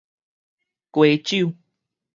[0.91, 1.53] 雞酒